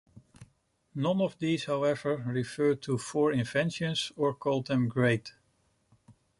None 0.95 1.21
of 1.21 1.37
these, 1.37 1.65
however, 1.65 2.17
referred 2.25 2.81
to 2.81 2.97
four 2.97 3.31
inventions 3.33 4.11
or 4.15 4.33
called 4.33 4.65
them 4.65 4.87
great. 4.89 5.31